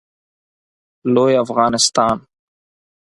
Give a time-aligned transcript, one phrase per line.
[1.13, 2.17] لوی افغانستان